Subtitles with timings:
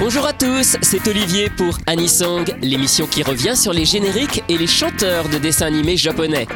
[0.00, 4.66] Bonjour à tous, c'est Olivier pour Anisong, l'émission qui revient sur les génériques et les
[4.66, 6.46] chanteurs de dessins animés japonais.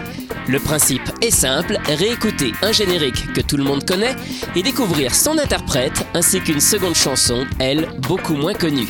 [0.49, 4.17] Le principe est simple, réécouter un générique que tout le monde connaît
[4.57, 8.89] et découvrir son interprète ainsi qu'une seconde chanson, elle, beaucoup moins connue.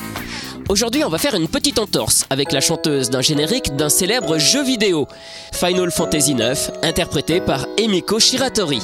[0.68, 4.62] Aujourd'hui, on va faire une petite entorse avec la chanteuse d'un générique d'un célèbre jeu
[4.62, 5.08] vidéo,
[5.52, 8.80] Final Fantasy IX, interprété par Emiko Shiratori.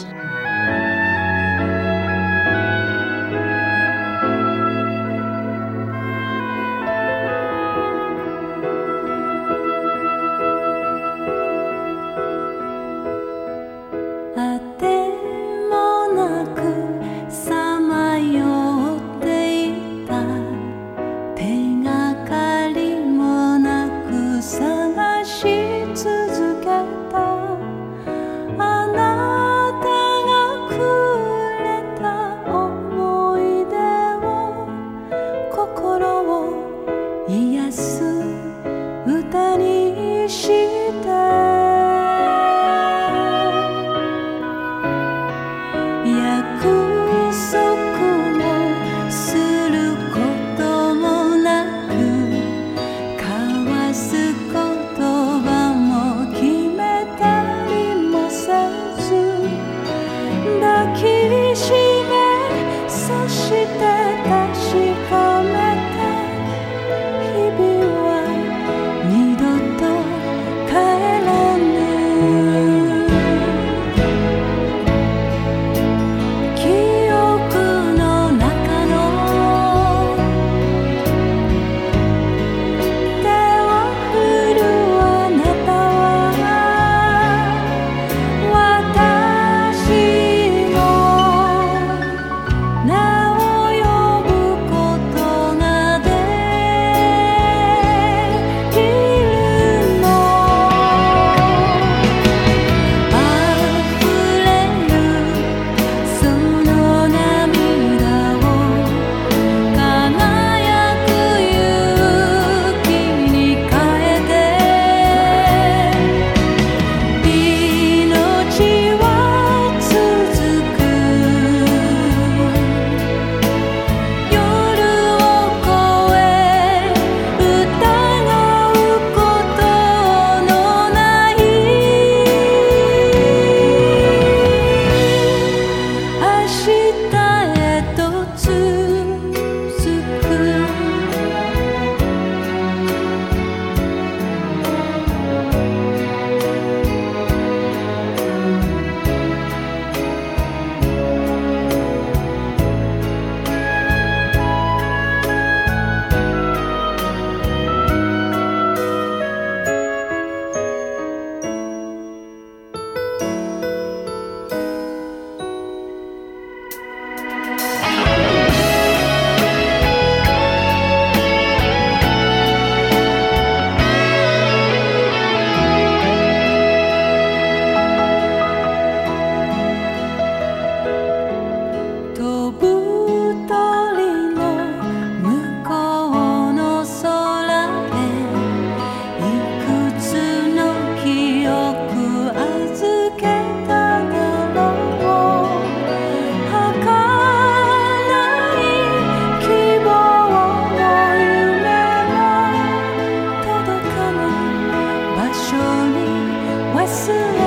[206.91, 207.40] listen.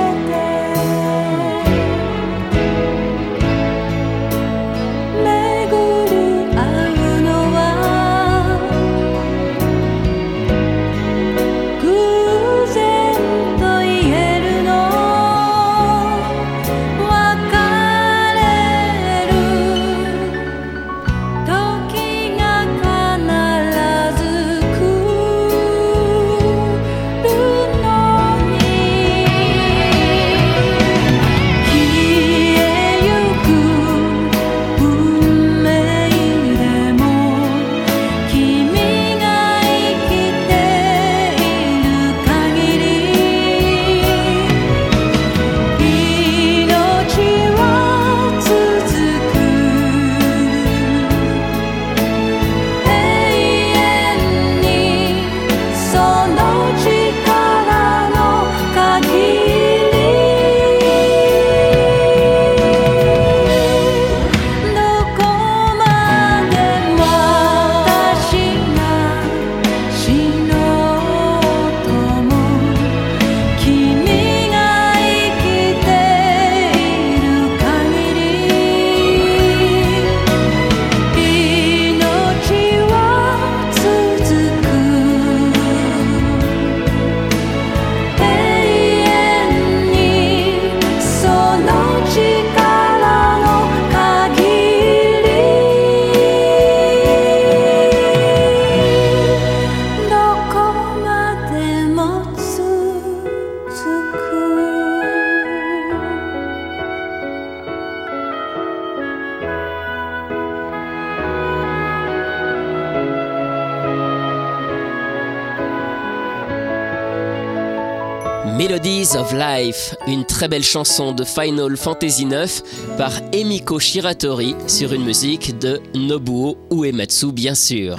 [118.84, 122.62] Melodies of Life, une très belle chanson de Final Fantasy IX
[122.98, 127.96] par Emiko Shiratori sur une musique de Nobuo Uematsu bien sûr.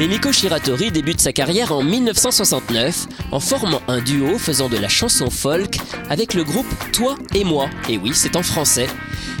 [0.00, 5.30] Emiko Shiratori débute sa carrière en 1969 en formant un duo faisant de la chanson
[5.30, 5.78] folk
[6.10, 7.70] avec le groupe Toi et moi.
[7.88, 8.88] Et oui, c'est en français.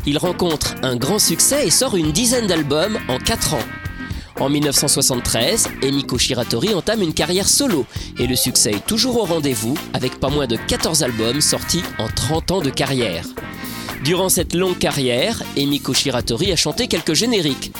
[0.06, 3.83] Il rencontre un grand succès et sort une dizaine d'albums en 4 ans.
[4.40, 7.86] En 1973, Emiko Shiratori entame une carrière solo
[8.18, 12.08] et le succès est toujours au rendez-vous avec pas moins de 14 albums sortis en
[12.08, 13.24] 30 ans de carrière.
[14.02, 17.72] Durant cette longue carrière, Emiko Shiratori a chanté quelques génériques.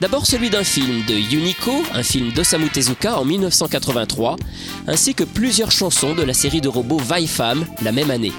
[0.00, 4.36] D'abord celui d'un film de Yuniko, un film d'Osamu Tezuka en 1983,
[4.88, 8.32] ainsi que plusieurs chansons de la série de robots Vi-Fam la même année.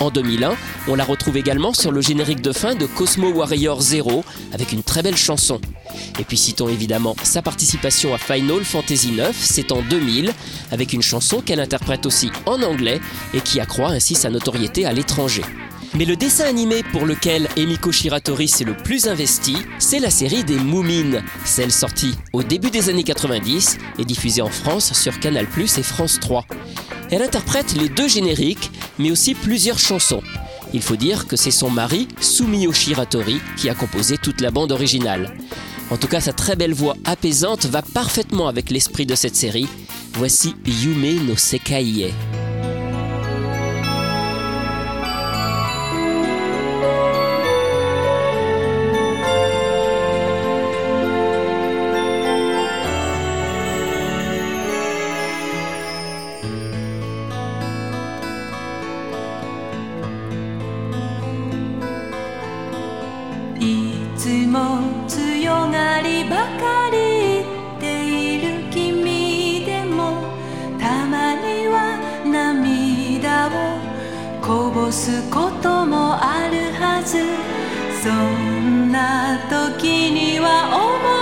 [0.00, 0.56] En 2001,
[0.88, 4.82] on la retrouve également sur le générique de fin de Cosmo Warrior Zero avec une
[4.82, 5.60] très belle chanson.
[6.18, 10.32] Et puis citons évidemment sa participation à Final Fantasy IX, c'est en 2000,
[10.72, 13.00] avec une chanson qu'elle interprète aussi en anglais
[13.34, 15.42] et qui accroît ainsi sa notoriété à l'étranger.
[15.96, 20.42] Mais le dessin animé pour lequel Emiko Shiratori s'est le plus investi, c'est la série
[20.42, 25.46] des Moumines, celle sortie au début des années 90 et diffusée en France sur Canal+
[25.56, 26.44] et France 3.
[27.14, 30.20] Elle interprète les deux génériques, mais aussi plusieurs chansons.
[30.72, 34.72] Il faut dire que c'est son mari, Sumio Shiratori, qui a composé toute la bande
[34.72, 35.32] originale.
[35.92, 39.68] En tout cas, sa très belle voix apaisante va parfaitement avec l'esprit de cette série.
[40.14, 42.12] Voici Yume no Sekaiye.
[63.58, 67.04] いつも強がりばかり
[74.46, 77.16] こぼすこともあるはず。
[78.02, 81.13] そんな時には思い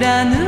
[0.00, 0.39] gören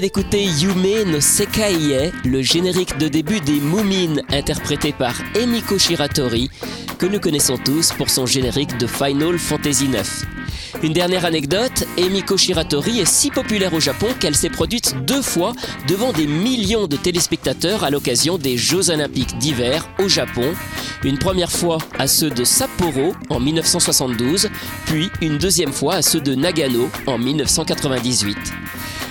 [0.00, 6.50] d'écouter Yume no Sekaiye, le générique de début des Moumines interprété par Emiko Shiratori,
[6.98, 10.26] que nous connaissons tous pour son générique de Final Fantasy IX.
[10.82, 15.52] Une dernière anecdote, Emiko Shiratori est si populaire au Japon qu'elle s'est produite deux fois
[15.88, 20.54] devant des millions de téléspectateurs à l'occasion des Jeux olympiques d'hiver au Japon.
[21.02, 24.48] Une première fois à ceux de Sapporo en 1972,
[24.86, 28.36] puis une deuxième fois à ceux de Nagano en 1998.